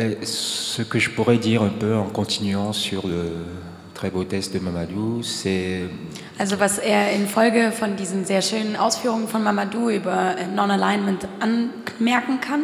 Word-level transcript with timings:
ben, 0.00 0.16
ce 0.22 0.80
que 0.80 0.98
je 0.98 1.10
pourrais 1.10 1.36
dire 1.36 1.62
un 1.62 1.68
peu 1.68 1.94
en 1.94 2.08
continuant 2.08 2.72
sur 2.72 3.06
le 3.06 3.32
très 3.92 4.10
beau 4.10 4.24
test 4.24 4.54
de 4.54 4.58
Mamadou, 4.58 5.22
c'est 5.22 5.82
Also 6.38 6.58
was 6.58 6.78
er 6.78 7.12
in 7.14 7.26
Folge 7.26 7.70
von 7.78 7.96
diesen 7.96 8.24
sehr 8.24 8.40
schönen 8.40 8.76
Ausführungen 8.76 9.28
von 9.28 9.42
Mamadou 9.42 9.90
über 9.90 10.36
Non-Alignment 10.56 11.28
anmerken 11.40 12.40
kann, 12.40 12.60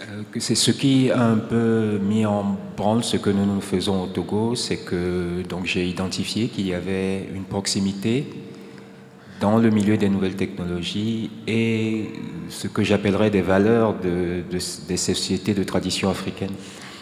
euh, 0.00 0.22
c'est 0.38 0.54
ce 0.54 0.70
qui 0.70 1.10
a 1.10 1.22
un 1.22 1.36
peu 1.36 1.98
mis 2.02 2.24
en 2.24 2.56
branle 2.74 3.04
ce 3.04 3.18
que 3.18 3.28
nous 3.28 3.44
nous 3.44 3.60
faisons 3.60 4.04
au 4.04 4.06
Togo, 4.06 4.54
c'est 4.54 4.78
que 4.78 5.42
donc 5.46 5.66
j'ai 5.66 5.86
identifié 5.86 6.48
qu'il 6.48 6.66
y 6.66 6.72
avait 6.72 7.28
une 7.34 7.44
proximité 7.44 8.26
dans 9.42 9.58
le 9.58 9.70
milieu 9.70 9.96
des 9.96 10.08
nouvelles 10.08 10.36
technologies 10.36 11.30
et 11.46 12.10
ce 12.48 12.66
que 12.68 12.82
j'appellerais 12.88 13.30
des 13.38 13.42
valeurs 13.54 13.90
de- 14.06 14.42
de- 14.52 14.86
des 14.90 14.96
sociétés 15.10 15.54
de 15.60 15.64
tradition 15.64 16.08
africaine. 16.16 16.54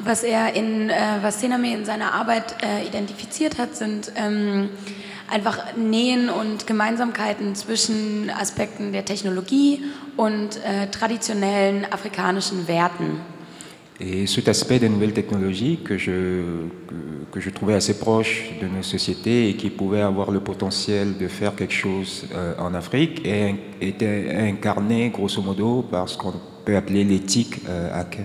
was 0.02 0.22
er 0.24 0.56
in, 0.56 0.88
äh, 0.88 0.94
was 1.22 1.34
Sename 1.42 1.68
in 1.78 1.84
seiner 1.84 2.14
Arbeit 2.14 2.48
äh, 2.62 2.86
identifiziert 2.90 3.58
hat, 3.58 3.76
sind 3.76 4.10
ähm, 4.16 4.70
einfach 5.30 5.58
Nähen 5.76 6.30
und 6.30 6.66
Gemeinsamkeiten 6.66 7.54
zwischen 7.54 8.30
Aspekten 8.30 8.92
der 8.92 9.04
Technologie 9.04 9.82
und 10.16 10.50
äh, 10.56 10.86
traditionellen 10.90 11.84
afrikanischen 11.92 12.66
Werten. 12.66 13.20
Et 14.02 14.26
cet 14.26 14.48
aspect 14.48 14.78
des 14.78 14.88
nouvelles 14.88 15.12
technologies 15.12 15.78
que 15.84 15.98
je, 15.98 16.10
que, 16.88 16.94
que 17.32 17.40
je 17.40 17.50
trouvais 17.50 17.74
assez 17.74 17.98
proche 17.98 18.44
de 18.60 18.66
nos 18.66 18.82
sociétés 18.82 19.50
et 19.50 19.56
qui 19.56 19.68
pouvait 19.68 20.00
avoir 20.00 20.30
le 20.30 20.40
potentiel 20.40 21.18
de 21.18 21.28
faire 21.28 21.54
quelque 21.54 21.74
chose 21.74 22.24
euh, 22.34 22.54
en 22.58 22.72
Afrique 22.72 23.20
est- 23.26 23.56
était 23.80 24.34
incarné 24.38 25.10
grosso 25.10 25.42
modo 25.42 25.82
par 25.82 26.08
ce 26.08 26.16
qu'on 26.16 26.32
peut 26.64 26.76
appeler 26.76 27.04
l'éthique 27.04 27.60
euh, 27.68 27.92
hacker 28.00 28.24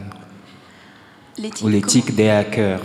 ou 1.62 1.68
l'éthique 1.68 2.16
des 2.16 2.30
hackers. 2.30 2.82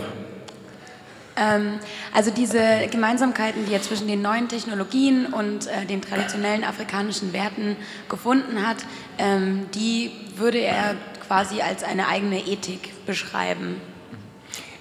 Ähm, 1.37 1.79
also 2.13 2.29
diese 2.29 2.59
Gemeinsamkeiten, 2.91 3.65
die 3.65 3.73
er 3.73 3.81
zwischen 3.81 4.07
den 4.09 4.21
neuen 4.21 4.49
Technologien 4.49 5.27
und 5.27 5.65
äh, 5.67 5.85
den 5.89 6.01
traditionellen 6.01 6.65
afrikanischen 6.65 7.31
Werten 7.31 7.77
gefunden 8.09 8.67
hat, 8.67 8.77
ähm, 9.17 9.61
die 9.73 10.11
würde 10.35 10.59
er 10.59 10.95
quasi 11.31 11.61
als 11.61 11.83
eine 11.83 12.03
eigene 12.13 12.39
Ethik 12.45 12.91
beschreiben. 13.07 13.75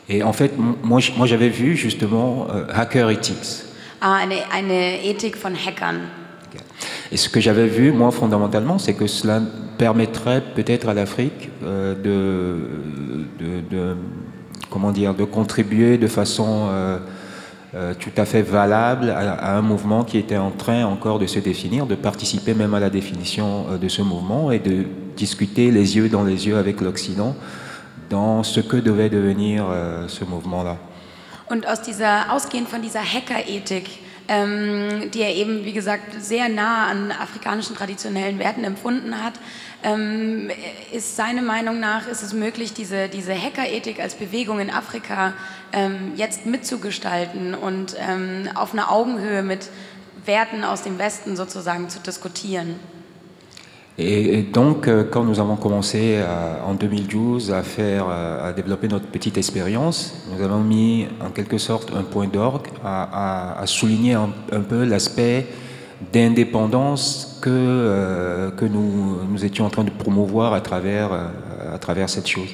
Et 0.09 0.25
en 0.25 0.33
fait, 0.33 0.53
moi, 0.83 1.27
j'avais 1.27 1.49
vu 1.51 1.77
justement 1.77 2.49
euh, 2.51 2.67
Hacker 2.75 3.09
Ethics. 3.11 3.65
Ah, 4.01 4.17
eine, 4.17 4.35
eine 4.53 5.05
Ethik 5.05 5.37
von 5.37 5.53
Hackern. 5.55 6.01
Et 7.13 7.17
ce 7.17 7.29
que 7.29 7.41
j'avais 7.41 7.67
vu, 7.69 7.93
moi, 7.93 8.11
fondamentalement, 8.11 8.79
c'est 8.79 8.95
que 8.95 9.07
cela 9.07 9.41
permettrait 9.79 10.43
peut-être 10.57 10.89
à 10.89 10.95
l'Afrique 10.95 11.51
euh, 11.63 11.95
de, 11.95 13.45
de, 13.45 13.61
de- 13.71 13.97
comment 14.71 14.91
dire, 14.91 15.15
de 15.15 15.25
contribuer 15.25 15.99
de 15.99 16.09
façon 16.09 16.69
euh, 16.71 16.99
euh, 17.75 17.95
tout 17.99 18.11
à 18.17 18.25
fait 18.25 18.43
valable 18.43 19.11
à, 19.11 19.35
à 19.35 19.57
un 19.57 19.63
mouvement 19.63 20.03
qui 20.03 20.19
était 20.19 20.37
en 20.37 20.51
train 20.51 20.85
encore 20.85 21.21
de 21.21 21.27
se 21.27 21.39
définir, 21.39 21.87
de 21.87 21.95
participer 21.95 22.55
même 22.55 22.75
à 22.75 22.81
la 22.81 22.91
définition 22.91 23.79
de 23.81 23.89
ce 23.89 24.03
mouvement 24.03 24.51
et 24.51 24.59
de 24.59 24.87
discuter 25.17 25.71
les 25.71 25.97
yeux 25.97 26.09
dans 26.09 26.25
les 26.25 26.47
yeux 26.47 26.57
avec 26.57 26.81
l'Occident 26.81 27.37
dans 28.09 28.43
ce 28.43 28.61
que 28.61 28.77
devait 28.77 29.09
devenir 29.09 29.67
euh, 29.69 30.09
ce 30.09 30.25
mouvement-là. 30.25 30.77
Und 31.49 31.67
aus 31.67 31.83
dieser, 31.83 32.33
ausgehend 32.33 32.69
von 32.69 32.81
dieser 32.81 33.01
Hackerethik, 33.01 34.01
ähm, 34.29 35.11
die 35.13 35.23
er 35.23 35.35
eben, 35.35 35.65
wie 35.65 35.73
gesagt, 35.73 36.23
sehr 36.23 36.49
nah 36.49 36.87
an 36.87 37.11
afrikanischen 37.11 37.75
traditionellen 37.75 38.39
Werten 38.39 38.63
empfunden 38.63 39.23
hat, 39.23 39.35
ähm, 39.83 40.51
ist 40.93 41.17
seiner 41.17 41.43
Meinung 41.43 41.81
nach, 41.81 42.07
ist 42.07 42.23
es 42.23 42.33
möglich, 42.33 42.73
diese, 42.73 43.09
diese 43.09 43.35
Hackerethik 43.35 43.99
als 43.99 44.15
Bewegung 44.15 44.61
in 44.61 44.71
Afrika 44.71 45.33
ähm, 45.73 46.13
jetzt 46.15 46.47
mitzugestalten 46.47 47.55
und 47.55 47.97
ähm, 47.99 48.49
auf 48.55 48.73
einer 48.73 48.93
Augenhöhe 48.93 49.43
mit 49.43 49.71
Werten 50.27 50.63
aus 50.63 50.83
dem 50.83 50.99
Westen 50.99 51.35
sozusagen 51.35 51.89
zu 51.89 51.99
diskutieren. 51.99 52.77
Et, 54.03 54.43
donc, 54.43 54.89
euh, 54.89 55.05
quand 55.05 55.25
nous 55.25 55.41
avons 55.41 55.57
commencé 55.57 56.19
à- 56.19 56.65
en 56.67 56.73
2012 56.75 57.53
à 57.53 57.63
faire, 57.63 58.07
euh, 58.09 58.49
à 58.49 58.53
développer 58.53 58.89
notre 58.89 59.07
petite 59.07 59.37
expérience, 59.37 60.15
nous 60.33 60.43
avons 60.43 60.61
mis 60.61 61.07
en 61.21 61.31
quelque 61.31 61.59
sorte 61.59 61.93
un 61.95 62.03
point 62.03 62.27
d'orgue 62.27 62.69
à, 62.83 63.63
souligner 63.67 64.15
un, 64.15 64.31
peu 64.67 64.85
l'aspect 64.85 65.47
d'indépendance 66.13 67.39
que, 67.43 67.51
euh, 67.51 68.51
que 68.53 68.65
nous, 68.65 69.45
étions 69.45 69.67
en 69.67 69.71
train 69.71 69.85
de 69.85 69.91
promouvoir 69.91 70.55
à 70.55 70.63
travers, 70.63 71.13
euh, 71.13 71.75
à 71.75 71.79
travers 71.79 72.09
cette 72.09 72.27
chose. 72.29 72.49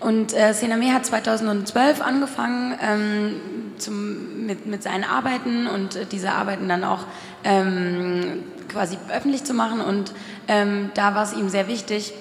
Und 0.00 0.34
äh, 0.34 0.52
Sename 0.52 0.92
hat 0.92 1.06
2012 1.06 2.02
angefangen 2.02 2.74
ähm, 2.82 3.32
zum, 3.78 4.46
mit, 4.46 4.66
mit 4.66 4.82
seinen 4.82 5.04
Arbeiten 5.04 5.66
und 5.66 5.96
äh, 5.96 6.04
diese 6.10 6.32
Arbeiten 6.32 6.68
dann 6.68 6.84
auch 6.84 7.04
ähm, 7.44 8.42
quasi 8.68 8.98
öffentlich 9.14 9.44
ähm, 10.48 10.90
da 10.94 11.14
war 11.14 11.24
es 11.24 11.32
ihm 11.32 11.48
sehr 11.48 11.68
wichtig, 11.68 12.12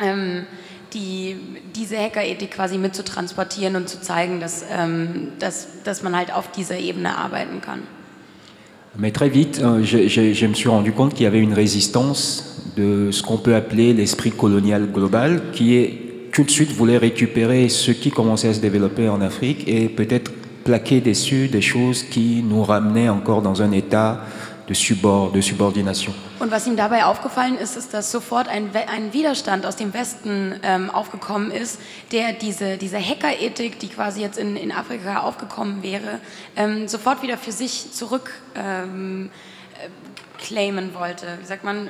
ähm, 0.00 0.46
die, 0.94 1.36
diese 1.74 1.98
Hackerethik 1.98 2.52
quasi 2.52 2.78
mitzutransportieren 2.78 3.76
und 3.76 3.88
zu 3.88 4.00
zeigen, 4.00 4.40
dass, 4.40 4.64
ähm, 4.70 5.28
dass, 5.38 5.82
dass 5.84 6.02
man 6.02 6.16
halt 6.16 6.32
auf 6.32 6.50
dieser 6.50 6.78
Ebene 6.78 7.16
arbeiten 7.16 7.60
kann. 7.60 7.80
Mais 8.94 9.10
très 9.10 9.30
vite, 9.30 9.62
euh, 9.62 9.82
je, 9.82 10.46
me 10.46 10.54
suis 10.54 10.68
rendu 10.68 10.92
compte 10.92 11.14
qu'il 11.14 11.24
y 11.24 11.26
avait 11.26 11.40
une 11.40 11.54
résistance 11.54 12.60
de 12.76 13.10
ce 13.10 13.22
qu'on 13.22 13.38
peut 13.38 13.54
appeler 13.54 13.94
l'esprit 13.94 14.30
colonial 14.30 14.86
global, 14.92 15.44
qui 15.52 15.76
est 15.76 16.30
tout 16.30 16.44
de 16.44 16.50
suite 16.50 16.72
voulait 16.72 16.98
récupérer 16.98 17.70
ce 17.70 17.90
qui 17.90 18.10
commençait 18.10 18.48
à 18.48 18.54
se 18.54 18.60
développer 18.60 19.08
en 19.08 19.22
Afrique 19.22 19.66
et 19.66 19.88
peut-être 19.88 20.30
plaquer 20.64 21.00
dessus 21.00 21.48
des 21.48 21.62
choses 21.62 22.02
qui 22.02 22.42
nous 22.46 22.62
ramenaient 22.62 23.08
encore 23.08 23.40
dans 23.40 23.62
un 23.62 23.72
état 23.72 24.20
de, 24.72 24.74
subord, 24.74 25.34
de 25.34 25.42
subordination. 25.42 26.14
Und 26.38 26.50
was 26.50 26.66
ihm 26.66 26.76
dabei 26.76 27.04
aufgefallen 27.04 27.58
ist, 27.58 27.76
ist, 27.76 27.94
dass 27.94 28.10
sofort 28.10 28.48
ein, 28.48 28.70
ein 28.74 29.12
Widerstand 29.12 29.66
aus 29.66 29.76
dem 29.76 29.92
Westen 29.92 30.54
ähm, 30.62 30.90
aufgekommen 30.90 31.50
ist, 31.50 31.78
der 32.10 32.32
diese, 32.32 32.78
diese 32.78 32.98
Hackerethik, 32.98 33.78
die 33.78 33.88
quasi 33.88 34.20
jetzt 34.20 34.38
in, 34.38 34.56
in 34.56 34.72
Afrika 34.72 35.20
aufgekommen 35.20 35.82
wäre, 35.82 36.20
ähm, 36.56 36.88
sofort 36.88 37.22
wieder 37.22 37.38
für 37.38 37.52
sich 37.52 37.92
zurück 37.92 38.32
ähm, 38.54 39.30
äh, 39.74 39.88
claimen 40.42 40.90
wollte, 40.94 41.26
wie 41.40 41.46
sagt 41.46 41.64
man, 41.64 41.88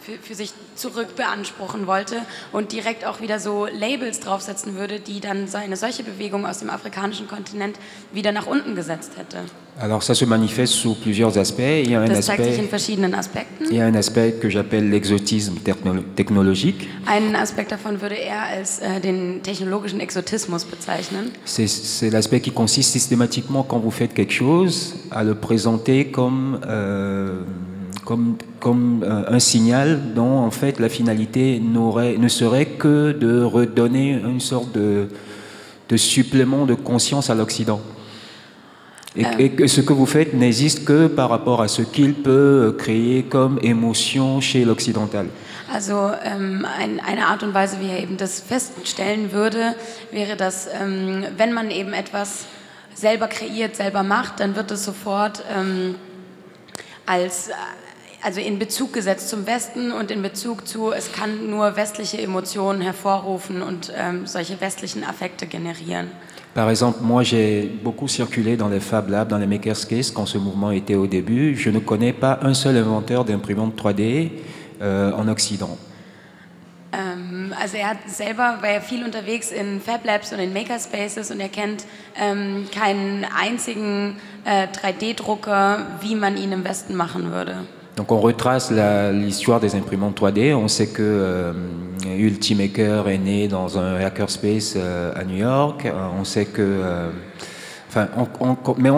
für, 0.00 0.12
für 0.22 0.34
sich 0.34 0.52
zurück 0.76 1.16
beanspruchen 1.16 1.86
wollte 1.86 2.16
und 2.52 2.72
direkt 2.72 3.04
auch 3.04 3.20
wieder 3.20 3.38
so 3.38 3.66
Labels 3.66 4.20
draufsetzen 4.20 4.76
würde, 4.76 5.00
die 5.00 5.20
dann 5.20 5.46
so 5.48 5.58
eine 5.58 5.76
solche 5.76 6.02
Bewegung 6.04 6.46
aus 6.46 6.58
dem 6.60 6.70
afrikanischen 6.70 7.26
Kontinent 7.28 7.76
wieder 8.12 8.32
nach 8.32 8.46
unten 8.46 8.74
gesetzt 8.74 9.12
hätte. 9.16 9.38
Alors 9.78 10.02
ça 10.02 10.14
se 10.14 10.26
manifeste 10.26 10.76
sous 10.76 10.94
plusieurs 10.94 11.36
aspects. 11.38 11.84
Il 11.86 11.90
y 11.92 11.94
a 11.96 12.00
un 12.02 12.06
Das 12.08 12.26
zeigt 12.26 12.42
sich 12.44 12.48
in 12.58 12.64
aspect, 12.64 12.70
verschiedenen 12.70 13.14
Aspekten. 13.14 13.66
il 13.70 13.76
y 13.76 13.80
a 13.80 13.86
un 13.86 13.94
aspect 13.94 14.40
que 14.40 14.50
j'appelle 14.50 14.90
l'exotisme 14.90 15.58
techno- 15.64 16.02
technologique. 16.16 16.86
Einen 17.06 17.34
Aspekt 17.34 17.72
davon 17.72 18.00
würde 18.02 18.16
er 18.16 18.42
als 18.42 18.80
äh, 18.80 19.00
den 19.00 19.42
technologischen 19.42 20.00
Exotismus 20.00 20.64
bezeichnen. 20.64 21.30
C'est 21.46 22.10
l'aspect 22.10 22.40
qui 22.40 22.50
consiste 22.50 22.92
systématiquement, 22.92 23.62
quand 23.62 23.78
vous 23.78 23.90
faites 23.92 24.12
quelque 24.12 24.34
chose, 24.34 24.94
à 25.10 25.24
le 25.24 25.34
présenter 25.34 26.10
comme, 26.10 26.60
euh, 26.66 27.42
comme, 28.10 28.38
comme 28.58 29.04
euh, 29.04 29.36
un 29.36 29.38
signal 29.38 30.14
dont 30.16 30.38
en 30.38 30.50
fait 30.50 30.80
la 30.80 30.88
finalité 30.88 31.60
ne 31.60 32.28
serait 32.28 32.66
que 32.66 33.12
de 33.12 33.40
redonner 33.40 34.10
une 34.14 34.40
sorte 34.40 34.72
de, 34.72 35.06
de 35.88 35.96
supplément 35.96 36.66
de 36.66 36.74
conscience 36.74 37.30
à 37.30 37.36
l'Occident. 37.36 37.80
Et, 39.14 39.24
et 39.38 39.50
que 39.50 39.68
ce 39.68 39.80
que 39.80 39.92
vous 39.92 40.06
faites 40.06 40.34
n'existe 40.34 40.84
que 40.84 41.06
par 41.06 41.30
rapport 41.30 41.62
à 41.62 41.68
ce 41.68 41.82
qu'il 41.82 42.14
peut 42.14 42.74
créer 42.76 43.22
comme 43.22 43.60
émotion 43.62 44.40
chez 44.40 44.64
l'occidental. 44.64 45.26
Also 45.72 46.10
ähm, 46.24 46.66
ein, 46.80 46.98
eine 47.06 47.26
Art 47.26 47.44
und 47.44 47.54
Weise, 47.54 47.76
wie 47.80 47.90
er 47.90 48.02
eben 48.02 48.16
das 48.16 48.40
feststellen 48.40 49.30
würde, 49.30 49.76
wäre, 50.10 50.36
dass 50.36 50.68
ähm, 50.82 51.26
wenn 51.36 51.52
man 51.52 51.70
eben 51.70 51.92
etwas 51.92 52.46
selber 52.92 53.28
kreiert, 53.28 53.76
selber 53.76 54.02
macht, 54.02 54.40
dann 54.40 54.56
wird 54.56 54.72
es 54.72 54.84
sofort 54.84 55.44
ähm, 55.56 55.94
als 57.06 57.50
also 58.22 58.40
in 58.40 58.58
Bezug 58.58 58.92
gesetzt 58.92 59.28
zum 59.28 59.46
Westen 59.46 59.92
und 59.92 60.10
in 60.10 60.22
Bezug 60.22 60.66
zu, 60.66 60.92
es 60.92 61.12
kann 61.12 61.50
nur 61.50 61.76
westliche 61.76 62.20
Emotionen 62.20 62.80
hervorrufen 62.80 63.62
und 63.62 63.92
ähm, 63.96 64.26
solche 64.26 64.60
westlichen 64.60 65.04
Affekte 65.04 65.46
generieren. 65.46 66.08
Par 66.54 66.68
exemple, 66.68 67.00
moi 67.02 67.22
j'ai 67.22 67.70
beaucoup 67.82 68.08
circulé 68.08 68.56
dans 68.56 68.68
les 68.68 68.80
Fab 68.80 69.08
Labs, 69.08 69.28
dans 69.28 69.38
les 69.38 69.46
Makerspace 69.46 70.10
quand 70.10 70.26
ce 70.26 70.36
mouvement 70.36 70.72
était 70.72 70.96
au 70.96 71.06
début. 71.06 71.56
Je 71.56 71.70
ne 71.70 71.78
connais 71.78 72.12
pas 72.12 72.40
un 72.42 72.54
seul 72.54 72.76
inventeur 72.76 73.24
d'imprimante 73.24 73.80
3D 73.80 74.30
euh, 74.80 75.12
en 75.12 75.28
Occident. 75.28 75.78
Ähm, 76.92 77.54
also 77.60 77.76
er 77.76 77.90
hat 77.90 77.98
selber, 78.08 78.58
war 78.60 78.70
ja 78.70 78.80
viel 78.80 79.04
unterwegs 79.04 79.52
in 79.52 79.80
Fab 79.80 80.04
Labs 80.04 80.32
und 80.32 80.40
in 80.40 80.52
Makerspaces 80.52 81.30
und 81.30 81.38
er 81.38 81.48
kennt 81.48 81.84
ähm, 82.20 82.66
keinen 82.74 83.24
einzigen 83.24 84.16
äh, 84.44 84.66
3D-Drucker, 84.66 85.86
wie 86.00 86.16
man 86.16 86.36
ihn 86.36 86.50
im 86.50 86.64
Westen 86.64 86.96
machen 86.96 87.30
würde. 87.30 87.58
Donc 87.96 88.12
on 88.12 88.18
retrace 88.20 88.70
l'histoire 89.12 89.60
des 89.60 89.74
imprimantes 89.74 90.18
3D. 90.20 90.54
On 90.54 90.68
sait 90.68 90.86
que 90.88 91.02
euh, 91.02 91.52
Ultimaker 92.18 93.08
est 93.08 93.18
né 93.18 93.48
dans 93.48 93.78
un 93.78 93.96
hackerspace 93.96 94.74
euh, 94.76 95.12
à 95.14 95.24
New 95.24 95.36
York. 95.36 95.84
Euh, 95.86 95.92
on 96.18 96.24
sait 96.24 96.46
que... 96.46 96.80
Enfin, 97.88 98.08
on- 98.16 98.56
mais 98.78 98.90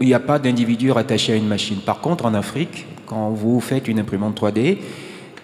il 0.00 0.06
n'y 0.06 0.14
a 0.14 0.20
pas 0.20 0.38
d'individu 0.38 0.90
rattaché 0.92 1.32
à 1.32 1.36
une 1.36 1.48
machine. 1.48 1.78
Par 1.78 2.00
contre, 2.00 2.26
en 2.26 2.34
Afrique, 2.34 2.86
quand 3.06 3.30
vous 3.30 3.58
faites 3.60 3.88
une 3.88 3.98
imprimante 3.98 4.38
3D, 4.38 4.78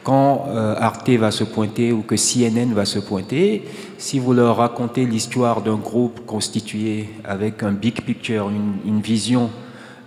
quand 0.04 0.46
Arte 0.78 1.08
va 1.10 1.30
se 1.30 1.44
pointer 1.44 1.90
ou 1.92 2.02
que 2.02 2.16
CNN 2.16 2.74
va 2.74 2.84
se 2.84 2.98
pointer, 2.98 3.64
si 3.96 4.18
vous 4.18 4.34
leur 4.34 4.56
racontez 4.58 5.06
l'histoire 5.06 5.62
d'un 5.62 5.76
groupe 5.76 6.26
constitué 6.26 7.08
avec 7.24 7.62
un 7.62 7.70
big 7.72 8.02
picture, 8.02 8.50
une 8.84 9.00
vision, 9.00 9.48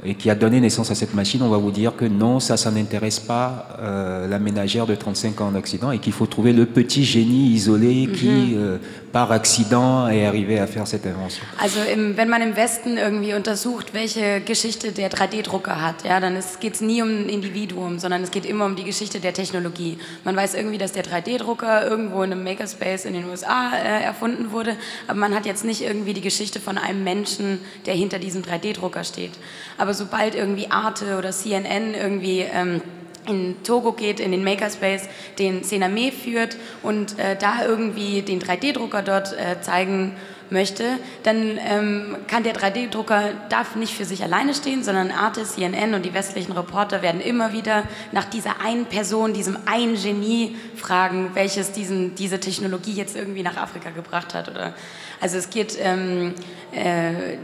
et 0.03 0.15
qui 0.15 0.29
a 0.29 0.35
donné 0.35 0.59
naissance 0.59 0.91
à 0.91 0.95
cette 0.95 1.13
machine, 1.13 1.41
on 1.41 1.49
va 1.49 1.57
vous 1.57 1.71
dire 1.71 1.95
que 1.95 2.05
non, 2.05 2.39
ça, 2.39 2.57
ça 2.57 2.71
n'intéresse 2.71 3.19
pas 3.19 3.67
euh, 3.79 4.27
la 4.27 4.39
ménagère 4.39 4.85
de 4.85 4.95
35 4.95 5.41
ans 5.41 5.47
en 5.47 5.55
Occident 5.55 5.91
et 5.91 5.99
qu'il 5.99 6.13
faut 6.13 6.27
trouver 6.27 6.53
le 6.53 6.65
petit 6.65 7.03
génie 7.03 7.49
isolé 7.49 8.07
qui, 8.13 8.55
euh, 8.55 8.77
par 9.11 9.31
accident, 9.31 10.07
est 10.07 10.25
arrivé 10.25 10.59
à 10.59 10.67
faire 10.67 10.85
cette 10.85 11.07
invention. 11.07 11.43
Also 11.59 11.79
im, 11.91 12.15
wenn 12.17 12.29
man 12.29 12.41
im 12.41 12.55
Westen 12.55 12.97
irgendwie 12.97 13.33
untersucht, 13.33 13.93
welche 13.93 14.41
Geschichte 14.41 14.91
der 14.91 15.09
3D-Drucker 15.09 15.81
hat, 15.81 16.03
ja, 16.03 16.19
dann 16.19 16.37
geht 16.59 16.75
es 16.75 16.81
nie 16.81 17.01
um 17.01 17.09
ein 17.09 17.29
Individuum, 17.29 17.97
sondern 17.97 18.21
es 18.21 18.31
geht 18.31 18.45
immer 18.45 18.65
um 18.65 18.75
die 18.75 18.83
Geschichte 18.83 19.19
der 19.19 19.33
Technologie. 19.33 19.97
Man 20.23 20.35
weiß 20.35 20.53
irgendwie, 20.53 20.77
dass 20.77 20.91
der 20.91 21.03
3D-Drucker 21.03 21.87
irgendwo 21.89 22.21
in 22.21 22.31
einem 22.31 22.43
Makerspace 22.43 23.05
in 23.05 23.13
den 23.13 23.25
USA 23.25 23.71
äh, 23.73 24.03
erfunden 24.03 24.51
wurde, 24.51 24.75
aber 25.07 25.19
man 25.19 25.33
hat 25.33 25.45
jetzt 25.45 25.65
nicht 25.65 25.81
irgendwie 25.81 26.13
die 26.13 26.21
Geschichte 26.21 26.59
von 26.59 26.77
einem 26.77 27.03
Menschen, 27.03 27.59
der 27.85 27.95
hinter 27.95 28.19
diesem 28.19 28.43
3D-Drucker 28.43 29.03
steht. 29.03 29.31
Aber 29.77 29.94
sobald 29.95 30.35
irgendwie 30.35 30.69
Arte 30.69 31.17
oder 31.17 31.31
CNN 31.31 31.93
irgendwie... 31.95 32.41
Ähm, 32.41 32.81
in 33.27 33.63
Togo 33.63 33.93
geht, 33.93 34.19
in 34.19 34.31
den 34.31 34.43
Makerspace, 34.43 35.09
den 35.39 35.63
Sename 35.63 36.11
führt 36.11 36.57
und 36.83 37.17
äh, 37.17 37.35
da 37.35 37.65
irgendwie 37.65 38.21
den 38.21 38.39
3D-Drucker 38.39 39.01
dort 39.01 39.33
äh, 39.33 39.61
zeigen 39.61 40.15
möchte, 40.51 40.83
dann 41.23 41.59
ähm, 41.59 42.17
kann 42.27 42.43
der 42.43 42.55
3D-Drucker 42.55 43.29
darf 43.49 43.75
nicht 43.75 43.95
für 43.95 44.05
sich 44.05 44.23
alleine 44.23 44.53
stehen, 44.53 44.83
sondern 44.83 45.11
Arte, 45.11 45.43
CNN 45.43 45.93
und 45.93 46.05
die 46.05 46.13
westlichen 46.13 46.51
Reporter 46.51 47.01
werden 47.01 47.21
immer 47.21 47.53
wieder 47.53 47.83
nach 48.11 48.25
dieser 48.25 48.61
einen 48.61 48.85
Person, 48.85 49.33
diesem 49.33 49.57
einen 49.65 49.95
Genie 49.95 50.55
fragen, 50.75 51.31
welches 51.33 51.71
diesen, 51.71 52.15
diese 52.15 52.39
Technologie 52.39 52.93
jetzt 52.93 53.15
irgendwie 53.15 53.43
nach 53.43 53.57
Afrika 53.57 53.89
gebracht 53.89 54.33
hat. 54.33 54.49
Oder 54.49 54.73
also 55.21 55.37
es 55.37 55.49
geht, 55.49 55.77
ähm, 55.79 56.33
äh, 56.73 57.37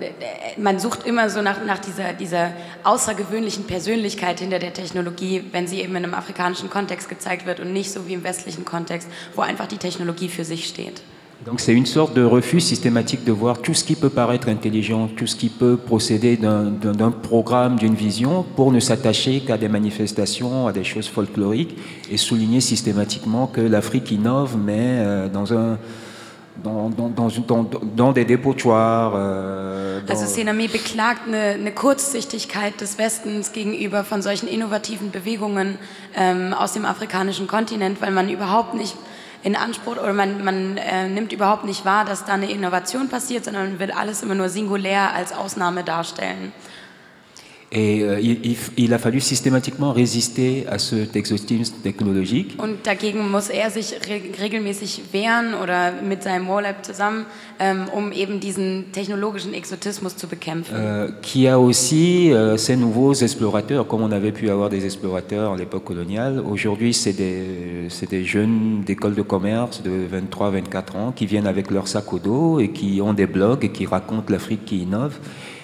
man 0.57 0.80
sucht 0.80 1.06
immer 1.06 1.30
so 1.30 1.42
nach, 1.42 1.63
nach 1.63 1.80
dieser, 1.80 2.13
dieser 2.13 2.53
außergewöhnlichen 2.83 3.65
Persönlichkeit 3.65 4.39
hinter 4.39 4.59
der 4.59 4.74
Technologie, 4.74 5.44
wenn 5.51 5.68
sie 5.68 5.81
eben 5.81 5.95
in 5.95 6.03
einem 6.03 6.13
afrikanischen 6.13 6.69
Kontext 6.69 7.09
gezeigt 7.09 7.45
wird 7.45 7.59
und 7.59 7.74
nicht 7.74 7.92
so 7.92 8.07
wie 8.07 8.13
im 8.13 8.24
westlichen 8.24 8.65
Kontext, 8.65 9.07
wo 9.36 9.42
einfach 9.42 9.68
die 9.68 9.77
Technologie 9.77 10.30
für 10.30 10.45
sich 10.45 10.68
steht. 10.68 11.01
Donc 11.45 11.59
c'est 11.59 11.73
une 11.73 11.88
sorte 11.88 12.13
de 12.13 12.23
refus 12.23 12.59
systématique 12.61 13.23
de 13.25 13.31
voir 13.31 13.61
tout 13.63 13.73
ce 13.73 13.83
qui 13.83 13.95
peut 13.95 14.11
paraître 14.11 14.47
intelligent, 14.47 15.07
tout 15.17 15.25
ce 15.25 15.35
qui 15.35 15.49
peut 15.49 15.75
procéder 15.75 16.38
d'un- 16.38 17.11
programme, 17.11 17.77
d'une 17.77 17.95
vision, 17.95 18.45
pour 18.55 18.71
ne 18.71 18.79
s'attacher 18.79 19.39
qu'à 19.41 19.57
des 19.57 19.67
manifestations, 19.67 20.67
à 20.67 20.71
des 20.71 20.83
choses 20.83 21.07
folkloriques, 21.07 21.75
et 22.11 22.17
souligner 22.17 22.61
systématiquement 22.61 23.47
que 23.47 23.61
l'Afrique 23.61 24.11
innove, 24.11 24.55
mais 24.55 24.77
euh, 24.99 25.29
dans, 25.29 25.51
un, 25.51 25.79
dans, 26.63 26.89
dans, 26.89 27.65
dans, 27.95 28.11
des 28.11 28.25
dépotoirs. 28.25 29.13
euh, 29.15 29.99
Also 30.07 30.27
Sename 30.27 30.67
beklagt 30.67 31.21
eine 31.27 31.71
Kurzsichtigkeit 31.71 32.73
des 32.79 32.97
Westens 32.99 33.51
gegenüber 33.51 34.03
von 34.03 34.21
solchen 34.21 34.47
innovativen 34.47 35.09
Bewegungen 35.11 35.77
ähm, 36.15 36.53
aus 36.53 36.73
dem 36.73 36.85
afrikanischen 36.85 37.47
Kontinent, 37.47 37.99
weil 37.99 38.11
man 38.11 38.29
überhaupt 38.29 38.73
nicht 38.75 38.95
in 39.43 39.55
Anspruch 39.55 39.97
oder 39.97 40.13
man, 40.13 40.43
man 40.43 40.77
äh, 40.77 41.07
nimmt 41.07 41.33
überhaupt 41.33 41.65
nicht 41.65 41.85
wahr, 41.85 42.05
dass 42.05 42.25
da 42.25 42.33
eine 42.33 42.49
Innovation 42.49 43.09
passiert, 43.09 43.45
sondern 43.45 43.79
will 43.79 43.91
alles 43.91 44.21
immer 44.21 44.35
nur 44.35 44.49
singulär 44.49 45.13
als 45.13 45.33
Ausnahme 45.33 45.83
darstellen. 45.83 46.53
Et 47.73 48.01
euh, 48.03 48.19
il, 48.19 48.57
il- 48.75 48.94
a 48.94 49.00
fallu 49.00 49.21
systématiquement 49.21 49.94
résister 49.94 50.65
à 50.68 50.77
cet 50.77 51.15
exotisme 51.15 51.75
technologique. 51.81 52.57
Und 52.62 52.85
dagegen 52.85 53.31
muss 53.31 53.47
er 53.50 53.69
sich 53.71 53.94
re 54.09 54.19
regelmäßig 54.44 55.03
wehren 55.13 55.53
oder 55.63 55.94
mit 56.01 56.21
seinem 56.21 56.50
Warlab 56.50 56.83
zusammen, 56.85 57.25
ähm, 57.59 57.85
um 57.94 58.12
eben 58.12 58.41
diesen 58.41 58.91
technologischen 58.91 59.53
Exotismus 59.53 60.18
zu 60.18 60.27
bekämpfen. 60.27 60.75
Euh, 60.75 61.12
qui 61.21 61.47
a 61.47 61.57
aussi 61.57 62.33
euh, 62.33 62.57
ces 62.57 62.75
nouveaux 62.75 63.13
explorateurs, 63.13 63.88
comme 63.88 64.01
on 64.01 64.12
avait 64.12 64.33
pu 64.33 64.50
avoir 64.50 64.69
des 64.69 64.83
explorateurs 64.83 65.53
à 65.53 65.56
l'époque 65.56 65.85
coloniale. 65.85 66.44
Aujourd'hui, 66.45 66.94
c'est 66.94 67.13
des, 67.13 67.88
des 68.09 68.25
jeunes 68.25 68.81
d'école 68.85 69.15
de 69.15 69.21
commerce 69.21 69.81
de 69.81 69.91
23-24 70.12 70.97
ans 70.97 71.13
qui 71.15 71.25
viennent 71.25 71.47
avec 71.47 71.71
leur 71.71 71.88
sac 71.88 72.12
au 72.12 72.19
dos 72.19 72.59
et 72.59 72.71
qui 72.71 73.00
ont 73.01 73.13
des 73.13 73.27
blogs 73.27 73.63
et 73.63 73.69
qui 73.71 73.85
racontent 73.85 74.25
l'Afrique 74.29 74.65
qui 74.65 74.79
innove, 74.79 75.17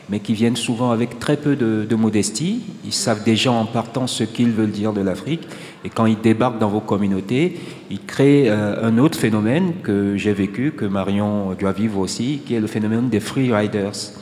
mais 0.09 0.19
qui 0.19 0.33
viennent 0.33 0.56
souvent 0.56 0.92
avec 0.92 1.19
très 1.19 1.38
peu 1.38 1.56
de, 1.56 1.86
de 1.88 1.95
modestie. 1.95 2.62
Ils 2.86 2.94
savent 2.94 3.24
déjà 3.24 3.51
en 3.51 3.65
partant 3.65 4.07
ce 4.07 4.24
qu'ils 4.24 4.51
veulent 4.51 4.71
dire 4.71 4.94
de 4.94 5.01
l'Afrique. 5.01 5.48
Et 5.83 5.89
quand 5.89 6.06
ils 6.06 6.19
débarquent 6.19 6.59
dans 6.59 6.69
vos 6.69 6.81
communautés, 6.81 7.59
ils 7.89 8.04
créent 8.04 8.50
euh, 8.50 8.88
un 8.88 8.98
autre 8.98 9.18
phénomène 9.18 9.74
que 9.83 10.18
j'ai 10.18 10.33
vécu, 10.33 10.71
que 10.71 10.86
Marion 10.86 11.54
doit 11.59 11.71
vivre 11.71 12.00
aussi, 12.00 12.42
qui 12.45 12.56
est 12.56 12.59
le 12.59 12.68
phénomène 12.68 13.09
des 13.09 13.19
free 13.19 13.54
riders. 13.54 14.13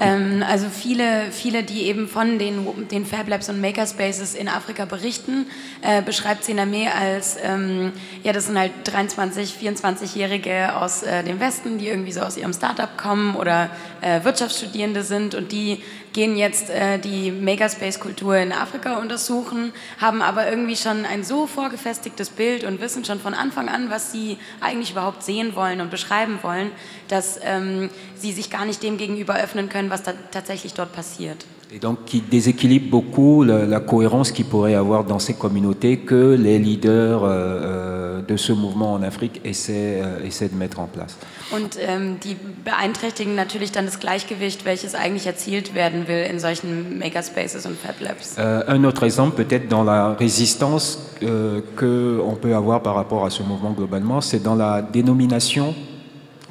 Ähm, 0.00 0.44
also 0.48 0.68
viele, 0.68 1.30
viele, 1.32 1.62
die 1.62 1.86
eben 1.86 2.06
von 2.06 2.38
den, 2.38 2.88
den 2.90 3.04
Fab 3.04 3.28
Labs 3.28 3.48
und 3.48 3.60
Makerspaces 3.60 4.34
in 4.34 4.48
Afrika 4.48 4.84
berichten, 4.84 5.46
äh, 5.82 6.00
beschreibt 6.02 6.44
Sename 6.44 6.94
als, 6.94 7.36
ähm, 7.42 7.92
ja, 8.22 8.32
das 8.32 8.46
sind 8.46 8.58
halt 8.58 8.72
23, 8.84 9.54
24-Jährige 9.60 10.76
aus 10.76 11.02
äh, 11.02 11.24
dem 11.24 11.40
Westen, 11.40 11.78
die 11.78 11.88
irgendwie 11.88 12.12
so 12.12 12.20
aus 12.20 12.36
ihrem 12.36 12.52
Startup 12.52 12.96
kommen 12.96 13.34
oder 13.34 13.68
äh, 14.04 14.22
Wirtschaftsstudierende 14.22 15.02
sind 15.02 15.34
und 15.34 15.50
die 15.50 15.82
gehen 16.12 16.36
jetzt 16.36 16.68
äh, 16.68 16.98
die 16.98 17.30
Makerspace-Kultur 17.30 18.36
in 18.36 18.52
Afrika 18.52 18.98
untersuchen, 18.98 19.72
haben 19.98 20.20
aber 20.20 20.48
irgendwie 20.48 20.76
schon 20.76 21.06
ein 21.06 21.24
so 21.24 21.46
vorgefestigtes 21.46 22.28
Bild 22.28 22.64
und 22.64 22.80
wissen 22.80 23.04
schon 23.04 23.18
von 23.18 23.32
Anfang 23.32 23.68
an, 23.68 23.88
was 23.88 24.12
sie 24.12 24.36
eigentlich 24.60 24.90
überhaupt 24.90 25.22
sehen 25.22 25.56
wollen 25.56 25.80
und 25.80 25.90
beschreiben 25.90 26.38
wollen, 26.42 26.70
dass 27.08 27.40
ähm, 27.42 27.88
sie 28.14 28.32
sich 28.32 28.50
gar 28.50 28.66
nicht 28.66 28.82
dem 28.82 28.98
gegenüber 28.98 29.36
öffnen 29.36 29.70
können, 29.70 29.88
was 29.88 30.02
da 30.02 30.12
tatsächlich 30.30 30.74
dort 30.74 30.92
passiert. 30.92 31.46
Et 31.74 31.80
donc 31.80 32.04
qui 32.04 32.20
déséquilibre 32.20 32.88
beaucoup 32.88 33.42
la, 33.42 33.66
la 33.66 33.80
cohérence 33.80 34.30
qu'il 34.30 34.44
pourrait 34.44 34.72
y 34.72 34.74
avoir 34.76 35.02
dans 35.02 35.18
ces 35.18 35.34
communautés 35.34 35.96
que 35.96 36.36
les 36.40 36.60
leaders 36.60 37.24
euh, 37.24 37.28
euh, 37.28 38.22
de 38.22 38.36
ce 38.36 38.52
mouvement 38.52 38.92
en 38.92 39.02
Afrique 39.02 39.40
essaient, 39.44 40.00
euh, 40.00 40.24
essaient 40.24 40.48
de 40.48 40.54
mettre 40.54 40.78
en 40.78 40.86
place. 40.86 41.16
Und 41.50 41.76
ähm, 41.80 42.18
die 42.22 42.36
beeinträchtigen 42.64 43.34
natürlich 43.34 43.72
dann 43.72 43.86
das 43.86 43.98
Gleichgewicht, 43.98 44.64
welches 44.64 44.94
eigentlich 44.94 45.26
erzielt 45.26 45.74
werden 45.74 46.06
will 46.06 46.24
in 46.30 46.38
solchen 46.38 46.96
Makerspaces 47.00 47.66
und 47.66 47.76
Fab 47.76 48.00
Labs. 48.00 48.36
Euh, 48.38 48.62
un 48.68 48.84
autre 48.84 49.02
exemple, 49.02 49.34
peut-être 49.34 49.68
dans 49.68 49.82
la 49.82 50.14
résistance 50.14 51.00
euh, 51.24 51.60
qu'on 51.74 52.36
peut 52.36 52.54
avoir 52.54 52.84
par 52.84 52.94
rapport 52.94 53.26
à 53.26 53.30
ce 53.30 53.42
mouvement 53.42 53.72
globalement, 53.72 54.20
c'est 54.20 54.44
dans 54.44 54.54
la 54.54 54.80
dénomination 54.80 55.74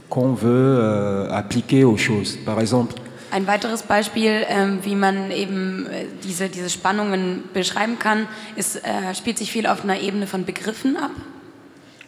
qu'on 0.09 0.33
veut 0.33 1.27
appliquer 1.31 1.85
aux 1.85 1.97
choses. 1.97 2.37
Par 2.45 2.59
exemple, 2.59 2.93
Ein 3.33 3.47
weiteres 3.47 3.81
Beispiel, 3.81 4.45
ähm, 4.47 4.79
wie 4.83 4.95
man 4.95 5.31
eben 5.31 5.87
äh, 5.87 6.05
diese, 6.23 6.49
diese 6.49 6.69
Spannungen 6.69 7.43
beschreiben 7.53 7.97
kann, 7.97 8.27
ist, 8.55 8.75
äh, 8.77 9.15
spielt 9.15 9.39
sich 9.39 9.51
viel 9.51 9.65
auf 9.65 9.83
einer 9.83 9.99
Ebene 9.99 10.27
von 10.27 10.45
Begriffen 10.45 10.97
ab? 10.97 11.11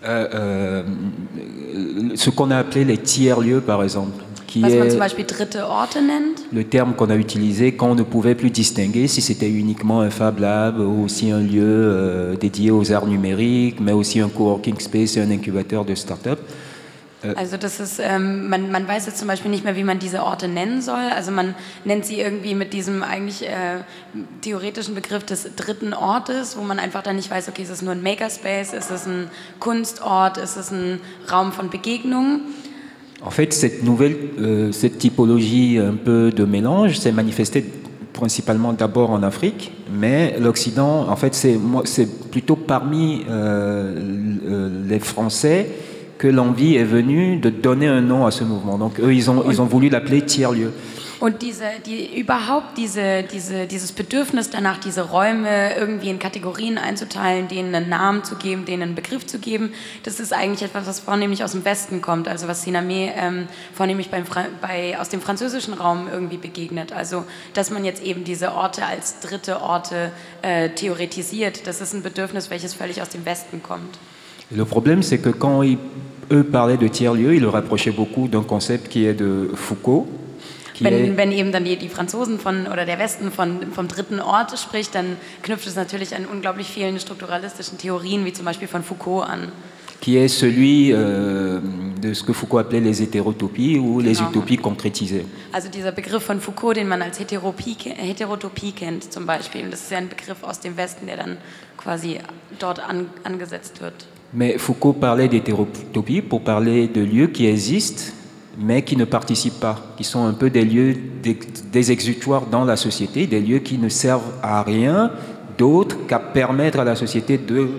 euh, 0.08 0.28
euh, 0.34 2.16
ce 2.16 2.30
qu'on 2.30 2.52
a 2.52 2.58
appelé 2.58 2.86
les 2.86 2.98
tiers-lieux, 2.98 3.62
par 3.62 3.82
exemple, 3.84 4.24
qui 4.48 4.62
Was 4.62 4.70
man 4.70 4.88
est 4.88 4.92
zum 4.92 5.00
Beispiel 5.00 5.26
dritte 5.26 5.58
Orte 5.58 5.98
nennt? 5.98 6.46
le 6.54 6.64
terme 6.64 6.94
qu'on 6.94 7.10
a 7.10 7.16
utilisé 7.16 7.74
quand 7.74 7.92
on 7.92 7.96
ne 7.96 8.04
pouvait 8.04 8.36
plus 8.36 8.52
distinguer 8.52 9.08
si 9.08 9.22
c'était 9.22 9.50
uniquement 9.50 10.02
un 10.02 10.10
Fab 10.12 10.40
Lab 10.40 10.80
ou 10.80 11.06
aussi 11.06 11.32
un 11.32 11.40
lieu 11.42 11.64
euh, 11.64 12.36
dédié 12.36 12.72
aux 12.72 12.92
arts 12.92 13.08
numériques, 13.08 13.80
mais 13.80 13.92
aussi 13.92 14.20
un 14.20 14.30
coworking 14.30 14.80
space 14.80 15.18
et 15.18 15.22
un 15.22 15.32
incubateur 15.32 15.84
de 15.86 15.96
start-up. 15.96 16.40
Also 17.36 17.58
das 17.58 17.80
ist, 17.80 18.00
ähm, 18.00 18.50
man, 18.50 18.72
man 18.72 18.88
weiß 18.88 19.08
jetzt 19.08 19.18
zum 19.18 19.28
Beispiel 19.28 19.50
nicht 19.50 19.64
mehr, 19.64 19.76
wie 19.76 19.84
man 19.84 20.00
diese 20.00 20.24
Orte 20.24 20.48
nennen 20.48 20.82
soll. 20.82 21.10
Also 21.16 21.32
man 21.32 21.56
nennt 21.84 22.06
sie 22.06 22.20
irgendwie 22.20 22.54
mit 22.56 22.74
diesem 22.74 23.04
eigentlich 23.04 23.48
äh, 23.48 23.80
theoretischen 24.42 24.96
Begriff 24.96 25.24
des 25.24 25.56
dritten 25.56 25.94
Ortes, 25.94 26.58
wo 26.58 26.62
man 26.62 26.78
einfach 26.78 27.02
dann 27.02 27.16
nicht 27.16 27.32
weiß, 27.32 27.50
okay, 27.50 27.64
ist 27.64 27.72
es 27.72 27.82
nur 27.82 27.94
ein 27.94 28.04
Makerspace, 28.04 28.74
ist 28.74 28.92
es 28.92 29.08
ein 29.08 29.30
Kunstort, 29.60 30.38
ist 30.38 30.56
es 30.56 30.72
ein 30.72 31.00
Raum 31.32 31.52
von 31.52 31.70
Begegnungen. 31.70 32.42
En 33.22 33.32
fait, 33.32 33.54
cette 33.54 33.84
nouvelle, 33.84 34.16
euh, 34.40 34.72
cette 34.72 35.00
typologie 35.00 35.80
un 35.80 35.96
peu 35.96 36.32
de 36.32 36.46
mélange 36.46 37.00
s'est 37.00 37.14
manifestée 37.14 37.66
principalement 38.14 38.74
d'abord 38.74 39.10
en 39.12 39.24
Afrique, 39.24 39.72
mais 39.92 40.38
l'Occident, 40.40 41.08
en 41.10 41.16
fait, 41.16 41.34
c'est 41.36 41.60
plutôt 42.32 42.56
parmi 42.56 43.26
euh, 43.30 43.94
euh, 44.48 44.70
les 44.88 45.00
Français 45.00 45.68
que 46.18 46.28
l'envie 46.28 46.76
est 46.76 46.84
venue 46.84 47.38
de 47.38 47.50
donner 47.50 47.88
un 47.88 48.02
nom 48.02 48.26
à 48.26 48.32
ce 48.32 48.44
mouvement. 48.44 48.78
Donc 48.78 49.00
eux, 49.00 49.14
ils 49.14 49.30
ont, 49.30 49.50
ils 49.50 49.62
ont 49.62 49.66
voulu 49.66 49.90
l'appeler 49.90 50.22
tiers-lieu. 50.22 50.72
Und 51.20 51.42
diese, 51.42 51.64
die, 51.86 52.20
überhaupt 52.20 52.78
diese, 52.78 53.24
diese, 53.24 53.68
dieses 53.68 53.94
Bedürfnis 53.94 54.50
danach, 54.50 54.80
diese 54.80 55.02
Räume 55.02 55.76
irgendwie 55.76 56.10
in 56.10 56.20
Kategorien 56.20 56.78
einzuteilen, 56.78 57.48
denen 57.48 57.74
einen 57.74 57.90
Namen 57.90 58.24
zu 58.26 58.36
geben, 58.36 58.66
denen 58.66 58.84
einen 58.84 58.96
Begriff 58.96 59.26
zu 59.26 59.40
geben, 59.40 59.74
das 60.04 60.20
ist 60.20 60.34
eigentlich 60.34 60.64
etwas, 60.64 60.86
was 60.88 61.00
vornehmlich 61.00 61.44
aus 61.44 61.54
dem 61.54 61.64
Westen 61.64 62.02
kommt, 62.02 62.28
also 62.28 62.48
was 62.48 62.64
Siname 62.64 63.14
ähm, 63.16 63.48
vornehmlich 63.74 64.10
beim 64.10 64.26
bei, 64.62 65.00
aus 65.00 65.10
dem 65.10 65.22
französischen 65.22 65.74
Raum 65.74 66.08
irgendwie 66.12 66.38
begegnet. 66.38 66.92
Also, 66.92 67.24
dass 67.54 67.72
man 67.72 67.86
jetzt 67.86 68.04
eben 68.04 68.26
diese 68.26 68.54
Orte 68.54 68.86
als 68.86 69.20
dritte 69.22 69.62
Orte 69.62 70.12
äh, 70.42 70.70
theoretisiert, 70.70 71.66
das 71.66 71.80
ist 71.80 71.94
ein 71.94 72.04
Bedürfnis, 72.04 72.50
welches 72.50 72.74
völlig 72.74 73.02
aus 73.02 73.10
dem 73.10 73.26
Westen 73.26 73.64
kommt. 73.64 73.98
Le 74.52 74.66
problème, 74.66 75.02
c'est 75.02 75.18
que 75.18 75.30
quand 75.30 75.64
ils, 75.64 75.78
eux 76.32 76.44
parlaient 76.44 76.78
de 76.78 76.88
tiers-lieux, 76.88 77.36
ils 77.36 77.42
le 77.42 77.50
rapprochaient 77.50 77.92
beaucoup 77.92 78.28
d'un 78.28 78.44
concept 78.44 78.90
qui 78.90 79.06
est 79.06 79.14
de 79.14 79.50
Foucault. 79.56 80.08
Wenn, 80.82 81.16
wenn, 81.16 81.32
eben 81.32 81.52
dann 81.52 81.64
die, 81.64 81.78
die, 81.78 81.88
Franzosen 81.88 82.38
von, 82.38 82.68
oder 82.68 82.86
der 82.86 83.00
Westen 83.00 83.32
von, 83.32 83.72
vom 83.72 83.88
dritten 83.88 84.20
Ort 84.20 84.58
spricht, 84.60 84.94
dann 84.94 85.18
knüpft 85.42 85.68
es 85.68 85.76
natürlich 85.76 86.14
an 86.14 86.26
unglaublich 86.26 86.68
vielen 86.68 87.00
strukturalistischen 87.00 87.78
Theorien, 87.78 88.26
wie 88.26 88.34
zum 88.34 88.46
Beispiel 88.46 88.68
von 88.68 88.84
Foucault 88.84 89.24
an. 89.24 89.52
Qui 90.02 90.18
est 90.18 90.28
celui 90.28 90.92
euh, 90.92 91.62
de 92.02 92.14
ce 92.14 92.24
que 92.24 92.34
Foucault 92.34 92.58
appelait 92.58 92.82
les 92.82 93.02
hétérotopies 93.02 93.80
ou 93.80 94.02
les 94.02 94.14
genau. 94.14 94.30
utopies 94.30 94.58
concrétisées. 94.58 95.26
Also 95.54 95.70
dieser 95.70 95.94
Begriff 95.94 96.22
von 96.22 96.42
Foucault, 96.42 96.74
den 96.74 96.90
man 96.90 97.02
als 97.02 97.20
Heterotopie, 97.20 97.78
Heterotopie 97.96 98.74
kennt 98.74 99.12
zum 99.12 99.26
Beispiel. 99.26 99.70
Das 99.72 99.82
ist 99.82 99.92
ja 99.92 99.98
ein 99.98 100.10
Begriff 100.10 100.44
aus 100.44 100.60
dem 100.60 100.76
Westen, 100.76 101.08
der 101.08 101.16
dann 101.16 101.38
quasi 101.78 102.20
dort 102.60 102.80
an, 102.80 103.08
angesetzt 103.24 103.82
wird. 103.82 104.06
Mais 104.36 104.58
Foucault 104.58 104.94
parlait 104.94 105.30
d'hétérotopie 105.30 106.22
pour 106.22 106.42
parler 106.42 106.88
de 106.88 107.02
lieux 107.02 107.28
qui 107.28 107.48
existent, 107.48 108.12
mais 108.60 108.82
qui 108.82 108.98
ne 108.98 109.06
participent 109.06 109.62
pas, 109.62 109.80
qui 109.98 110.04
sont 110.04 110.26
un 110.26 110.34
peu 110.34 110.50
des 110.50 110.66
lieux 110.66 110.96
des 111.72 111.92
exutoires 111.92 112.46
dans 112.46 112.66
la 112.66 112.76
société, 112.76 113.28
des 113.28 113.40
lieux 113.40 113.60
qui 113.60 113.78
ne 113.78 113.90
servent 113.90 114.34
à 114.44 114.62
rien 114.62 115.12
d'autre 115.58 115.96
qu'à 116.08 116.20
permettre 116.20 116.80
à 116.80 116.84
la 116.84 116.96
société 116.96 117.38
de 117.38 117.70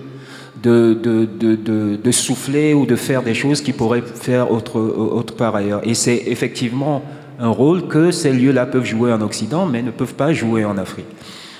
de, 0.63 0.95
de, 0.95 1.25
de, 1.25 1.95
de, 1.95 2.11
souffler 2.11 2.73
ou 2.73 2.87
de 2.87 2.95
faire 2.95 3.21
des 3.21 3.35
choses 3.35 3.61
qui 3.61 3.73
pourraient 3.73 4.01
faire 4.01 4.51
autre, 4.51 4.79
autre 4.79 5.35
part 5.35 5.55
ailleurs. 5.55 5.81
Et 5.87 5.93
c'est 5.93 6.23
effectivement 6.25 7.03
un 7.39 7.49
rôle 7.49 7.87
que 7.87 8.09
ces 8.09 8.33
lieux-là 8.33 8.65
peuvent 8.65 8.83
jouer 8.83 9.13
en 9.13 9.21
Occident, 9.21 9.67
mais 9.67 9.83
ne 9.83 9.91
peuvent 9.91 10.15
pas 10.15 10.33
jouer 10.33 10.65
en 10.65 10.79
Afrique. 10.79 11.05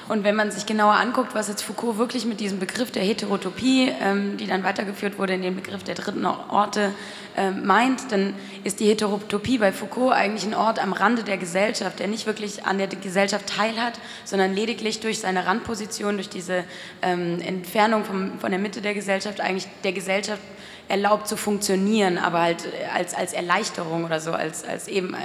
Und 0.08 0.24
wenn 0.24 0.36
man 0.36 0.52
sich 0.52 0.66
genauer 0.66 0.94
anguckt, 0.94 1.36
was 1.36 1.50
jetzt 1.50 1.64
Foucault 1.64 1.98
wirklich 1.98 2.26
mit 2.26 2.40
diesem 2.40 2.60
Begriff 2.60 2.92
der 2.92 3.04
Heterotopie, 3.04 3.92
ähm, 4.02 4.38
die 4.38 4.48
dann 4.48 4.64
weitergeführt 4.64 5.20
wurde 5.20 5.34
in 5.34 5.42
den 5.42 5.56
Begriff 5.56 5.84
der 5.84 5.96
dritten 5.96 6.26
Orte, 6.26 6.94
äh, 7.36 7.52
meint, 7.52 8.12
dann 8.12 8.34
ist 8.64 8.80
die 8.80 8.88
Heterotopie 8.88 9.58
bei 9.58 9.72
Foucault 9.72 10.14
eigentlich 10.14 10.46
ein 10.46 10.56
Ort 10.56 10.82
am 10.82 10.94
Rande 10.94 11.24
der 11.24 11.38
Gesellschaft, 11.38 12.00
der 12.00 12.08
nicht 12.08 12.26
wirklich 12.26 12.66
an 12.66 12.78
der 12.78 12.88
Gesellschaft 12.88 13.48
teilhat, 13.48 14.00
sondern 14.24 14.54
lediglich 14.54 15.02
durch 15.02 15.20
seine 15.20 15.46
Randposition, 15.46 16.16
durch 16.16 16.30
diese 16.30 16.64
ähm, 17.02 17.42
Entfernung 17.42 18.06
vom, 18.06 18.40
von 18.40 18.52
der 18.52 18.60
Mitte 18.60 18.82
der 18.82 18.94
Gesellschaft 18.94 19.42
eigentlich 19.42 19.68
der 19.84 19.92
Gesellschaft 19.92 20.42
erlaubt 20.88 21.28
zu 21.28 21.36
funktionieren, 21.36 22.18
aber 22.18 22.42
halt 22.42 22.64
als, 22.96 23.14
als 23.14 23.34
Erleichterung 23.34 24.06
oder 24.06 24.22
so, 24.22 24.32
als, 24.32 24.64
als 24.64 24.88
eben 24.88 25.16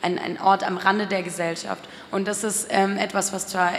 ein, 0.00 0.18
ein 0.18 0.40
Ort 0.40 0.64
am 0.64 0.78
Rande 0.78 1.06
der 1.06 1.22
Gesellschaft. 1.22 1.84
Und 2.10 2.26
das 2.26 2.42
ist 2.42 2.68
ähm, 2.70 2.96
etwas, 2.96 3.32
was 3.34 3.46
zwar 3.46 3.72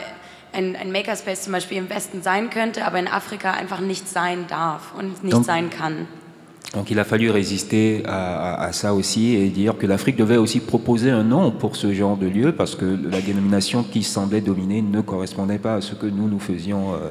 ein, 0.53 0.75
ein 0.75 0.91
Makerspace 0.91 1.43
zum 1.43 1.53
Beispiel 1.53 1.77
im 1.77 1.89
Westen 1.89 2.22
sein 2.22 2.50
könnte, 2.50 2.86
aber 2.86 3.00
in 3.00 3.08
Afrika 3.08 3.51
einfach 3.51 3.79
nicht 3.79 4.08
sein 4.08 4.46
darf 4.48 4.93
und 4.98 5.24
nicht 5.24 5.34
donc, 5.34 5.46
sein 5.46 5.70
kann. 5.70 6.08
Donc 6.74 6.89
il 6.89 7.00
a 7.00 7.03
fallu 7.03 7.29
résister 7.31 8.03
à, 8.05 8.53
à, 8.53 8.67
à 8.67 8.72
ça 8.72 8.93
aussi 8.93 9.36
et 9.36 9.50
dire 9.50 9.77
que 9.77 9.86
l'Afrique 9.86 10.15
devait 10.15 10.38
aussi 10.38 10.62
proposer 10.62 11.12
un 11.12 11.24
nom 11.24 11.51
pour 11.51 11.75
ce 11.75 11.93
genre 11.93 12.15
de 12.15 12.27
lieu 12.27 12.53
parce 12.53 12.75
que 12.75 12.86
la 12.86 13.20
dénomination 13.20 13.84
qui 13.84 14.03
semblait 14.03 14.41
dominer 14.41 14.81
ne 14.81 15.01
correspondait 15.01 15.60
pas 15.60 15.75
à 15.75 15.81
ce 15.81 15.96
que 15.96 16.05
nous 16.05 16.29
nous 16.29 16.39
faisions 16.39 16.93
euh, 16.93 17.10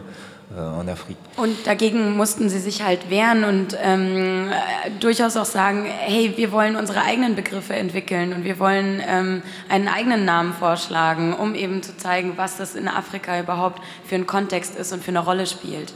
en 0.57 0.89
Afrique. 0.89 1.17
Und 1.37 1.67
dagegen 1.67 2.17
mussten 2.17 2.49
sie 2.49 2.59
sich 2.59 2.83
halt 2.83 3.09
wehren 3.09 3.45
und 3.45 3.77
ähm, 3.81 4.51
durchaus 4.99 5.37
auch 5.37 5.45
sagen, 5.45 5.85
hey, 5.85 6.33
wir 6.37 6.51
wollen 6.51 6.77
unsere 6.77 7.03
eigenen 7.03 7.37
Begriffe 7.37 7.75
entwickeln 7.75 8.33
und 8.33 8.45
wir 8.45 8.59
wollen 8.59 9.01
ähm, 9.07 9.43
einen 9.69 9.89
eigenen 9.89 10.25
Namen 10.25 10.53
vorschlagen, 10.53 11.35
um 11.35 11.55
eben 11.55 11.83
zu 11.83 11.97
zeigen, 11.97 12.33
was 12.37 12.57
das 12.57 12.75
in 12.75 12.89
Afrika 12.89 13.39
überhaupt 13.39 13.81
für 14.05 14.17
ein 14.17 14.27
Kontext 14.27 14.77
ist 14.77 14.93
und 14.93 15.05
für 15.05 15.11
eine 15.11 15.21
Rolle 15.21 15.47
spielt. 15.47 15.93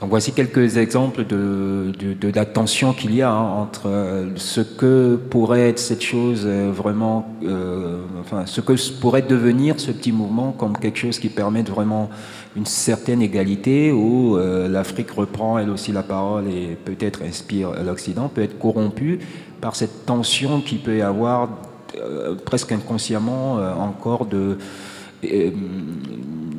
Donc 0.00 0.10
voici 0.10 0.32
quelques 0.32 0.76
exemples 0.76 1.24
de, 1.24 1.90
de, 1.98 2.28
la 2.34 2.44
tension 2.44 2.92
qu'il 2.92 3.14
y 3.14 3.22
a 3.22 3.30
hein, 3.30 3.50
entre 3.62 3.86
euh, 3.86 4.26
ce 4.36 4.60
que 4.60 5.16
pourrait 5.30 5.70
être 5.70 5.78
cette 5.78 6.02
chose 6.02 6.42
euh, 6.44 6.70
vraiment, 6.70 7.34
euh, 7.42 8.02
enfin 8.20 8.44
ce 8.44 8.60
que 8.60 8.74
pourrait 9.00 9.22
devenir 9.22 9.80
ce 9.80 9.92
petit 9.92 10.12
mouvement 10.12 10.52
comme 10.52 10.76
quelque 10.76 10.98
chose 10.98 11.18
qui 11.18 11.30
permette 11.30 11.70
vraiment 11.70 12.10
une 12.56 12.66
certaine 12.66 13.22
égalité 13.22 13.90
où 13.90 14.38
l'Afrique 14.38 15.10
reprend 15.10 15.58
elle 15.58 15.68
aussi 15.68 15.92
la 15.92 16.02
parole 16.02 16.48
et 16.48 16.76
peut-être 16.84 17.22
inspire 17.22 17.72
l'Occident, 17.84 18.28
peut 18.28 18.42
être 18.42 18.58
corrompue 18.58 19.18
par 19.60 19.76
cette 19.76 20.06
tension 20.06 20.62
qui 20.62 20.76
peut 20.76 20.96
y 20.96 21.02
avoir 21.02 21.50
presque 22.46 22.72
inconsciemment 22.72 23.56
encore 23.78 24.24
de 24.24 24.56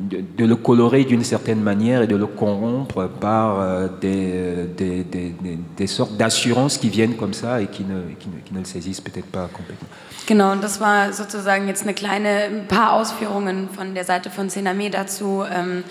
de, 0.08 0.44
le 0.44 0.56
colorer 0.56 1.04
d'une 1.04 1.24
certaine 1.24 1.62
manière 1.62 2.02
et 2.02 2.06
de 2.06 2.16
le 2.16 2.26
corrompre 2.26 3.08
par 3.20 3.60
euh, 3.60 3.88
des, 4.00 4.66
des, 4.76 5.04
des, 5.04 5.34
des, 5.76 5.86
sortes 5.86 6.16
d'assurances 6.16 6.78
qui 6.78 6.88
viennent 6.88 7.16
comme 7.16 7.34
ça 7.34 7.60
et 7.60 7.66
qui 7.66 7.84
ne, 7.84 8.00
qui 8.18 8.28
ne, 8.28 8.40
qui 8.44 8.54
ne 8.54 8.60
le 8.60 8.64
saisissent 8.64 9.00
peut-être 9.00 9.26
pas 9.26 9.48
complètement. 9.52 9.88
Genau, 10.26 10.52
und 10.52 10.62
das 10.62 10.78
war 10.78 11.14
sozusagen 11.14 11.68
jetzt 11.68 11.84
eine 11.84 11.94
kleine, 11.94 12.28
ein 12.50 12.68
paar 12.68 12.92
Ausführungen 12.92 13.70
von 13.70 13.94
der 13.94 14.04
Seite 14.04 14.28
von 14.28 14.50
Sename 14.50 14.90
dazu, 14.90 15.42
ähm, 15.50 15.84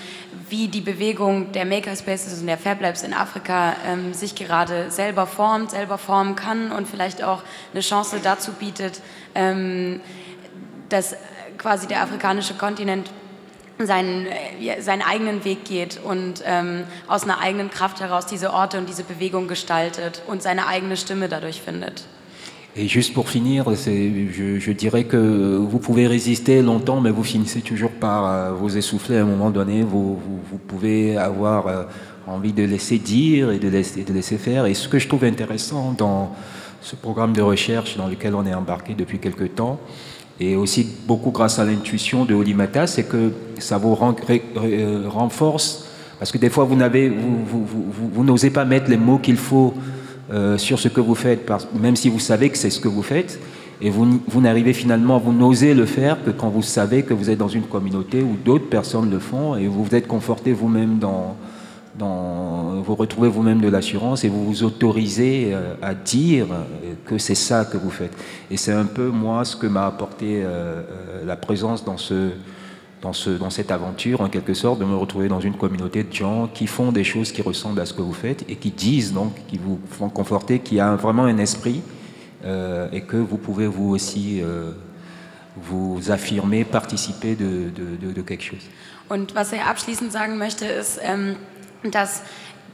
wie 0.49 0.67
die 0.67 0.81
Bewegung 0.81 1.51
der 1.53 1.65
Makerspaces 1.65 2.39
und 2.39 2.45
der 2.45 2.59
Fablabs 2.59 3.01
in 3.01 3.13
Afrika 3.13 3.75
ähm, 3.87 4.13
sich 4.13 4.35
gerade 4.35 4.91
selber 4.91 5.25
formt, 5.25 5.71
selber 5.71 5.97
formen 5.97 6.35
kann 6.35 6.71
und 6.71 6.87
vielleicht 6.87 7.23
auch 7.23 7.41
eine 7.73 7.81
Chance 7.81 8.17
dazu 8.21 8.51
bietet, 8.51 9.01
ähm, 9.33 10.01
dass 10.89 11.15
quasi 11.57 11.87
der 11.87 12.03
afrikanische 12.03 12.53
Kontinent 12.53 13.09
seinen, 13.85 14.27
seinen 14.79 15.01
eigenen 15.01 15.45
Weg 15.45 15.65
geht 15.65 15.99
und 16.03 16.43
ähm, 16.45 16.83
aus 17.07 17.23
einer 17.23 17.39
eigenen 17.39 17.69
Kraft 17.69 17.99
heraus 17.99 18.25
diese 18.25 18.53
Orte 18.53 18.77
und 18.79 18.89
diese 18.89 19.03
Bewegung 19.03 19.47
gestaltet 19.47 20.23
und 20.27 20.41
seine 20.41 20.67
eigene 20.67 20.97
Stimme 20.97 21.29
dadurch 21.29 21.61
findet. 21.61 22.05
Et 22.79 22.87
juste 22.87 23.15
pour 23.15 23.27
finir, 23.27 23.65
je, 23.73 24.59
je, 24.59 24.71
dirais 24.71 25.05
que 25.05 25.17
vous 25.17 25.79
pouvez 25.79 26.05
résister 26.05 26.61
longtemps, 26.61 27.01
mais 27.01 27.09
vous 27.09 27.23
finissez 27.23 27.61
toujours 27.61 27.89
par 27.89 28.25
euh, 28.27 28.51
vous 28.53 28.77
essouffler 28.77 29.17
à 29.17 29.21
un 29.23 29.25
moment 29.25 29.49
donné. 29.49 29.81
Vous, 29.81 30.15
vous, 30.15 30.39
vous 30.51 30.57
pouvez 30.59 31.17
avoir 31.17 31.65
euh, 31.65 31.83
envie 32.27 32.53
de 32.53 32.63
laisser 32.63 32.99
dire 32.99 33.49
et 33.49 33.57
de 33.57 33.67
laisser, 33.67 34.03
de 34.03 34.13
laisser 34.13 34.37
faire. 34.37 34.67
Et 34.67 34.75
ce 34.75 34.87
que 34.87 34.99
je 34.99 35.07
trouve 35.07 35.23
intéressant 35.23 35.95
dans 35.97 36.35
ce 36.81 36.95
programme 36.95 37.33
de 37.33 37.41
recherche 37.41 37.97
dans 37.97 38.07
lequel 38.07 38.35
on 38.35 38.45
est 38.45 38.53
embarqué 38.53 38.93
depuis 38.93 39.17
quelque 39.17 39.45
temps, 39.45 39.79
et 40.39 40.55
aussi 40.55 40.87
beaucoup 41.07 41.31
grâce 41.31 41.59
à 41.59 41.65
l'intuition 41.65 42.25
de 42.25 42.33
Olimata, 42.33 42.87
c'est 42.87 43.03
que 43.03 43.31
ça 43.59 43.77
vous 43.77 43.97
euh, 44.29 45.03
renforce, 45.07 45.87
parce 46.19 46.31
que 46.31 46.37
des 46.37 46.49
fois 46.49 46.63
vous 46.63 46.75
n'avez, 46.75 47.09
vous, 47.09 47.43
vous, 47.45 47.65
vous, 47.65 48.09
vous 48.13 48.23
n'osez 48.23 48.49
pas 48.49 48.65
mettre 48.65 48.89
les 48.89 48.97
mots 48.97 49.17
qu'il 49.17 49.37
faut 49.37 49.73
euh, 50.31 50.57
sur 50.57 50.79
ce 50.79 50.87
que 50.87 51.01
vous 51.01 51.15
faites, 51.15 51.49
même 51.79 51.95
si 51.95 52.09
vous 52.09 52.19
savez 52.19 52.49
que 52.49 52.57
c'est 52.57 52.69
ce 52.69 52.79
que 52.79 52.87
vous 52.87 53.03
faites, 53.03 53.39
et 53.79 53.89
vous, 53.89 54.19
vous 54.27 54.41
n'arrivez 54.41 54.73
finalement, 54.73 55.19
vous 55.19 55.33
n'osez 55.33 55.73
le 55.73 55.85
faire 55.85 56.23
que 56.23 56.31
quand 56.31 56.49
vous 56.49 56.63
savez 56.63 57.03
que 57.03 57.13
vous 57.13 57.29
êtes 57.29 57.37
dans 57.37 57.47
une 57.47 57.63
communauté 57.63 58.21
où 58.21 58.35
d'autres 58.43 58.69
personnes 58.69 59.09
le 59.09 59.19
font, 59.19 59.55
et 59.55 59.67
vous 59.67 59.83
vous 59.83 59.95
êtes 59.95 60.07
conforté 60.07 60.53
vous-même 60.53 60.97
dans, 60.99 61.35
vous 62.05 62.95
retrouvez 62.95 63.29
vous-même 63.29 63.61
de 63.61 63.69
l'assurance 63.69 64.23
et 64.23 64.29
vous 64.29 64.45
vous 64.45 64.63
autorisez 64.63 65.53
euh, 65.53 65.73
à 65.81 65.93
dire 65.93 66.47
que 67.05 67.17
c'est 67.17 67.35
ça 67.35 67.65
que 67.65 67.77
vous 67.77 67.89
faites. 67.89 68.15
Et 68.51 68.57
c'est 68.57 68.71
un 68.71 68.85
peu 68.85 69.07
moi 69.07 69.45
ce 69.45 69.55
que 69.55 69.67
m'a 69.67 69.87
apporté 69.87 70.43
euh, 70.43 70.45
euh, 70.47 71.25
la 71.25 71.35
présence 71.35 71.83
dans, 71.83 71.97
ce, 71.97 72.31
dans, 73.01 73.13
ce, 73.13 73.31
dans 73.31 73.49
cette 73.49 73.71
aventure, 73.71 74.21
en 74.21 74.29
quelque 74.29 74.53
sorte, 74.53 74.79
de 74.79 74.85
me 74.85 74.95
retrouver 74.95 75.27
dans 75.27 75.39
une 75.39 75.55
communauté 75.55 76.03
de 76.03 76.13
gens 76.13 76.47
qui 76.53 76.67
font 76.67 76.91
des 76.91 77.03
choses 77.03 77.31
qui 77.31 77.41
ressemblent 77.41 77.79
à 77.79 77.85
ce 77.85 77.93
que 77.93 78.01
vous 78.01 78.13
faites 78.13 78.45
et 78.49 78.55
qui 78.55 78.71
disent 78.71 79.13
donc, 79.13 79.33
qui 79.47 79.57
vous 79.57 79.79
font 79.89 80.09
conforter, 80.09 80.59
qu'il 80.59 80.77
y 80.77 80.81
a 80.81 80.95
vraiment 80.95 81.23
un 81.23 81.37
esprit 81.37 81.81
et 82.93 83.01
que 83.01 83.17
vous 83.17 83.37
pouvez 83.37 83.67
vous 83.67 83.89
aussi 83.89 84.41
vous 85.57 85.99
affirmer, 86.09 86.63
participer 86.63 87.35
de 87.35 88.21
quelque 88.21 88.43
chose. 88.43 88.69
Und 89.09 89.33
was 89.35 89.53
er 89.53 89.67
abschließend 89.67 90.11
sagen 90.11 90.37
möchte, 90.37 90.65
ist, 90.65 90.99
ähm 91.01 91.35
dass 91.83 92.21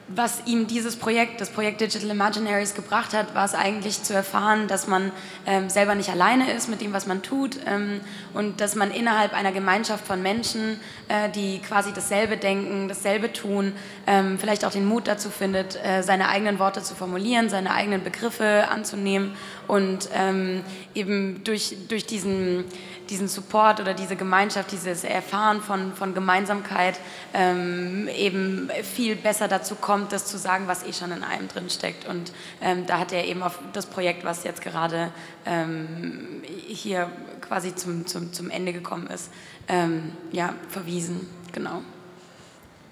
was 0.09 0.43
ihm 0.45 0.67
dieses 0.67 0.95
Projekt, 0.95 1.39
das 1.39 1.49
Projekt 1.49 1.81
Digital 1.81 2.09
Imaginaries 2.09 2.75
gebracht 2.75 3.13
hat, 3.13 3.33
war 3.35 3.45
es 3.45 3.55
eigentlich 3.55 4.03
zu 4.03 4.13
erfahren, 4.13 4.67
dass 4.67 4.87
man 4.87 5.11
ähm, 5.45 5.69
selber 5.69 5.95
nicht 5.95 6.09
alleine 6.09 6.51
ist 6.51 6.69
mit 6.69 6.81
dem, 6.81 6.93
was 6.93 7.07
man 7.07 7.21
tut 7.21 7.57
ähm, 7.65 8.01
und 8.33 8.59
dass 8.59 8.75
man 8.75 8.91
innerhalb 8.91 9.33
einer 9.33 9.51
Gemeinschaft 9.51 10.05
von 10.05 10.21
Menschen, 10.21 10.79
äh, 11.07 11.29
die 11.29 11.59
quasi 11.59 11.93
dasselbe 11.93 12.37
denken, 12.37 12.89
dasselbe 12.89 13.31
tun, 13.31 13.73
ähm, 14.05 14.37
vielleicht 14.39 14.65
auch 14.65 14.71
den 14.71 14.85
Mut 14.85 15.07
dazu 15.07 15.29
findet, 15.29 15.77
äh, 15.83 16.03
seine 16.03 16.27
eigenen 16.27 16.59
Worte 16.59 16.83
zu 16.83 16.95
formulieren, 16.95 17.49
seine 17.49 17.73
eigenen 17.73 18.03
Begriffe 18.03 18.67
anzunehmen 18.69 19.31
und 19.67 20.09
ähm, 20.13 20.63
eben 20.93 21.43
durch, 21.43 21.75
durch 21.87 22.05
diesen 22.05 22.65
diesen 23.09 23.27
Support 23.27 23.79
oder 23.79 23.93
diese 23.93 24.15
Gemeinschaft, 24.15 24.71
dieses 24.71 25.03
Erfahren 25.03 25.61
von, 25.61 25.93
von 25.93 26.13
Gemeinsamkeit 26.13 26.99
ähm, 27.33 28.07
eben 28.15 28.69
viel 28.83 29.15
besser 29.15 29.47
dazu 29.47 29.75
kommt, 29.75 30.11
das 30.11 30.25
zu 30.25 30.37
sagen, 30.37 30.67
was 30.67 30.85
eh 30.85 30.93
schon 30.93 31.11
in 31.11 31.23
einem 31.23 31.47
drin 31.47 31.69
steckt. 31.69 32.07
Und 32.07 32.31
ähm, 32.61 32.85
da 32.85 32.99
hat 32.99 33.11
er 33.11 33.25
eben 33.25 33.43
auf 33.43 33.59
das 33.73 33.85
Projekt, 33.85 34.23
was 34.23 34.43
jetzt 34.43 34.61
gerade 34.61 35.11
ähm, 35.45 36.41
hier 36.67 37.09
quasi 37.41 37.75
zum, 37.75 38.07
zum, 38.07 38.33
zum 38.33 38.49
Ende 38.49 38.73
gekommen 38.73 39.07
ist, 39.07 39.29
ähm, 39.67 40.13
ja, 40.31 40.53
verwiesen. 40.69 41.27
Genau. 41.51 41.81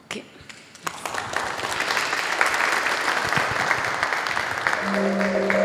Okay. 0.05 0.23
Applaus 4.91 5.60